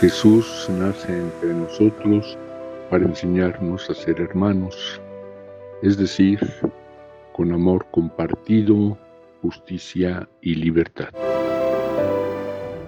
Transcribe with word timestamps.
Jesús 0.00 0.68
nace 0.78 1.10
entre 1.10 1.54
nosotros 1.54 2.36
para 2.90 3.06
enseñarnos 3.06 3.88
a 3.88 3.94
ser 3.94 4.20
hermanos, 4.20 5.00
es 5.80 5.96
decir, 5.96 6.38
con 7.32 7.50
amor 7.50 7.86
compartido, 7.90 8.98
justicia 9.40 10.28
y 10.42 10.54
libertad. 10.56 11.08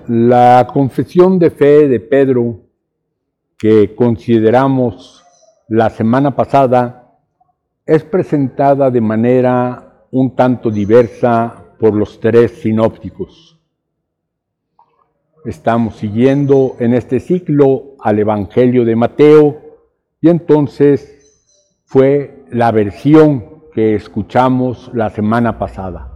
La 0.07 0.69
confesión 0.71 1.39
de 1.39 1.51
fe 1.51 1.89
de 1.89 1.99
Pedro 1.99 2.61
que 3.57 3.95
consideramos 3.95 5.25
la 5.69 5.89
semana 5.89 6.37
pasada 6.37 7.19
es 7.87 8.05
presentada 8.05 8.91
de 8.91 9.01
manera 9.01 10.05
un 10.11 10.37
tanto 10.37 10.71
diversa 10.71 11.65
por 11.79 11.95
los 11.95 12.21
tres 12.21 12.53
sinópticos. 12.61 13.58
Estamos 15.45 15.95
siguiendo 15.97 16.75
en 16.81 16.95
este 16.95 17.21
ciclo 17.21 17.95
al 18.01 18.19
Evangelio 18.19 18.85
de 18.85 18.97
Mateo 18.97 19.61
y 20.21 20.29
entonces 20.29 21.81
fue 21.85 22.45
la 22.51 22.73
versión 22.73 23.63
que 23.73 23.95
escuchamos 23.95 24.91
la 24.95 25.11
semana 25.11 25.57
pasada. 25.57 26.13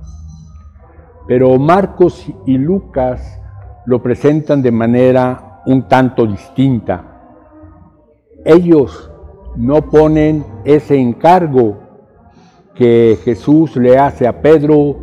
Pero 1.28 1.56
Marcos 1.60 2.26
y 2.46 2.58
Lucas 2.58 3.40
lo 3.86 4.02
presentan 4.02 4.60
de 4.60 4.72
manera 4.72 5.62
un 5.66 5.86
tanto 5.86 6.26
distinta. 6.26 7.22
Ellos 8.44 9.08
no 9.54 9.82
ponen 9.82 10.44
ese 10.64 10.96
encargo 10.96 11.78
que 12.74 13.16
Jesús 13.22 13.76
le 13.76 13.96
hace 13.98 14.26
a 14.26 14.42
Pedro 14.42 14.96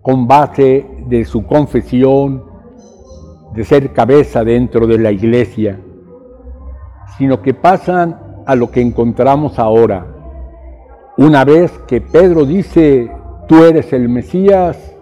con 0.00 0.26
base 0.26 0.86
de 1.08 1.26
su 1.26 1.44
confesión 1.46 2.49
de 3.54 3.64
ser 3.64 3.92
cabeza 3.92 4.44
dentro 4.44 4.86
de 4.86 4.98
la 4.98 5.10
iglesia, 5.10 5.80
sino 7.18 7.42
que 7.42 7.54
pasan 7.54 8.18
a 8.46 8.54
lo 8.54 8.70
que 8.70 8.80
encontramos 8.80 9.58
ahora. 9.58 10.06
Una 11.16 11.44
vez 11.44 11.70
que 11.86 12.00
Pedro 12.00 12.44
dice, 12.44 13.10
tú 13.48 13.64
eres 13.64 13.92
el 13.92 14.08
Mesías, 14.08 14.96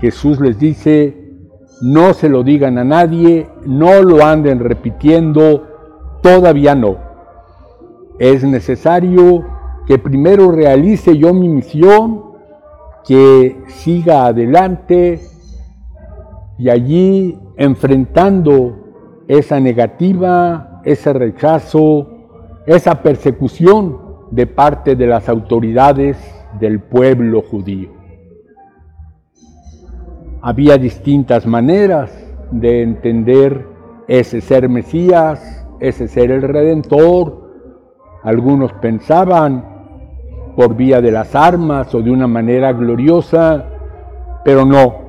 Jesús 0.00 0.40
les 0.40 0.58
dice, 0.58 1.24
no 1.80 2.14
se 2.14 2.28
lo 2.28 2.42
digan 2.42 2.78
a 2.78 2.84
nadie, 2.84 3.48
no 3.64 4.02
lo 4.02 4.24
anden 4.24 4.60
repitiendo, 4.60 5.66
todavía 6.22 6.74
no. 6.74 6.96
Es 8.18 8.44
necesario 8.44 9.44
que 9.86 9.98
primero 9.98 10.50
realice 10.50 11.16
yo 11.16 11.32
mi 11.34 11.48
misión, 11.48 12.22
que 13.06 13.62
siga 13.68 14.26
adelante 14.26 15.20
y 16.58 16.70
allí 16.70 17.38
enfrentando 17.56 19.24
esa 19.28 19.60
negativa, 19.60 20.80
ese 20.84 21.12
rechazo, 21.12 22.08
esa 22.66 23.02
persecución 23.02 23.98
de 24.30 24.46
parte 24.46 24.96
de 24.96 25.06
las 25.06 25.28
autoridades 25.28 26.18
del 26.58 26.80
pueblo 26.80 27.42
judío. 27.42 27.90
Había 30.42 30.76
distintas 30.76 31.46
maneras 31.46 32.12
de 32.50 32.82
entender 32.82 33.66
ese 34.08 34.40
ser 34.40 34.68
Mesías, 34.68 35.66
ese 35.80 36.08
ser 36.08 36.30
el 36.30 36.42
Redentor. 36.42 37.50
Algunos 38.22 38.72
pensaban 38.74 39.64
por 40.56 40.76
vía 40.76 41.00
de 41.00 41.10
las 41.10 41.34
armas 41.34 41.94
o 41.94 42.02
de 42.02 42.10
una 42.10 42.26
manera 42.26 42.72
gloriosa, 42.72 43.64
pero 44.44 44.64
no. 44.64 45.04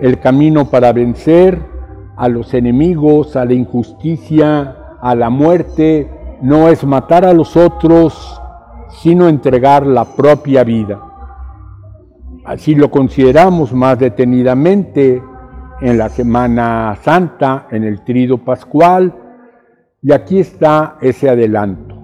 El 0.00 0.20
camino 0.20 0.70
para 0.70 0.92
vencer 0.92 1.58
a 2.18 2.28
los 2.28 2.52
enemigos, 2.52 3.36
a 3.36 3.44
la 3.44 3.54
injusticia, 3.54 4.76
a 5.00 5.14
la 5.14 5.30
muerte, 5.30 6.10
no 6.42 6.68
es 6.68 6.84
matar 6.84 7.24
a 7.24 7.32
los 7.32 7.56
otros, 7.56 8.40
sino 8.88 9.28
entregar 9.28 9.86
la 9.86 10.04
propia 10.04 10.64
vida. 10.64 11.00
Así 12.44 12.74
lo 12.74 12.90
consideramos 12.90 13.72
más 13.72 13.98
detenidamente 14.00 15.22
en 15.80 15.96
la 15.96 16.08
Semana 16.08 16.96
Santa, 17.02 17.68
en 17.70 17.84
el 17.84 18.02
Trido 18.02 18.38
Pascual, 18.38 19.14
y 20.02 20.12
aquí 20.12 20.40
está 20.40 20.96
ese 21.00 21.30
adelanto. 21.30 21.94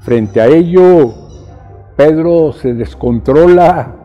Frente 0.00 0.40
a 0.40 0.46
ello, 0.46 1.12
Pedro 1.96 2.52
se 2.52 2.72
descontrola 2.72 3.96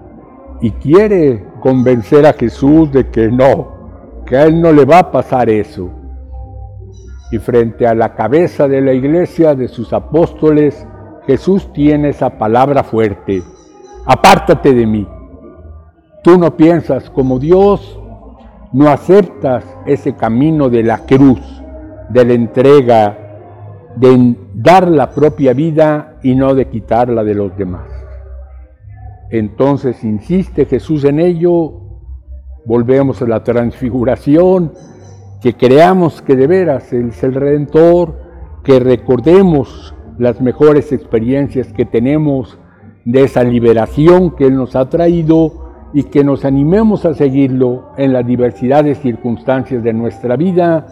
y 0.62 0.72
quiere 0.72 1.46
convencer 1.62 2.26
a 2.26 2.34
Jesús 2.34 2.92
de 2.92 3.10
que 3.10 3.30
no, 3.30 3.79
que 4.30 4.38
a 4.38 4.46
él 4.46 4.62
no 4.62 4.72
le 4.72 4.86
va 4.86 5.00
a 5.00 5.12
pasar 5.12 5.50
eso. 5.50 5.90
Y 7.32 7.40
frente 7.40 7.88
a 7.88 7.96
la 7.96 8.14
cabeza 8.14 8.68
de 8.68 8.80
la 8.80 8.94
iglesia, 8.94 9.56
de 9.56 9.68
sus 9.68 9.92
apóstoles, 9.92 10.88
Jesús 11.26 11.74
tiene 11.74 12.10
esa 12.10 12.38
palabra 12.38 12.84
fuerte. 12.84 13.42
Apártate 14.06 14.74
de 14.74 14.86
mí. 14.86 15.08
Tú 16.24 16.38
no 16.38 16.56
piensas 16.56 17.10
como 17.10 17.40
Dios, 17.40 18.00
no 18.72 18.90
aceptas 18.90 19.66
ese 19.88 20.16
camino 20.16 20.70
de 20.70 20.84
la 20.84 21.00
cruz, 21.00 21.42
de 22.10 22.26
la 22.26 22.34
entrega, 22.34 23.18
de 23.96 24.36
dar 24.54 24.88
la 24.88 25.10
propia 25.10 25.54
vida 25.54 26.18
y 26.22 26.36
no 26.36 26.54
de 26.54 26.68
quitarla 26.68 27.24
de 27.24 27.34
los 27.34 27.58
demás. 27.58 27.88
Entonces 29.32 30.04
insiste 30.04 30.66
Jesús 30.66 31.04
en 31.04 31.20
ello 31.20 31.89
volvemos 32.66 33.22
a 33.22 33.28
la 33.28 33.44
transfiguración, 33.44 34.74
que 35.42 35.56
creamos 35.56 36.22
que 36.22 36.36
de 36.36 36.48
veras 36.48 36.92
es 36.94 37.24
el 37.24 37.34
Redentor, 37.34 38.20
que 38.64 38.80
recordemos 38.80 39.94
las 40.18 40.42
mejores 40.42 40.92
experiencias 40.92 41.72
que 41.72 41.86
tenemos 41.86 42.60
de 43.06 43.24
esa 43.24 43.44
liberación 43.44 44.36
que 44.36 44.48
Él 44.48 44.56
nos 44.56 44.76
ha 44.76 44.90
traído 44.90 45.70
y 45.94 46.04
que 46.04 46.24
nos 46.24 46.46
animemos 46.46 47.06
a 47.06 47.14
seguirlo 47.14 47.90
en 47.98 48.14
las 48.14 48.26
diversidad 48.26 48.84
de 48.84 48.96
circunstancias 48.96 49.82
de 49.82 49.94
nuestra 49.94 50.36
vida, 50.36 50.86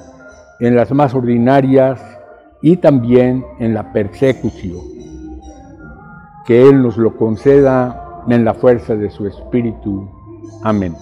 en 0.59 0.75
las 0.75 0.91
más 0.91 1.13
ordinarias 1.13 2.01
y 2.61 2.77
también 2.77 3.45
en 3.59 3.73
la 3.73 3.91
persecución. 3.93 4.79
Que 6.45 6.67
Él 6.67 6.81
nos 6.81 6.97
lo 6.97 7.15
conceda 7.15 8.23
en 8.27 8.43
la 8.43 8.53
fuerza 8.53 8.95
de 8.95 9.09
su 9.09 9.27
Espíritu. 9.27 10.09
Amén. 10.63 10.95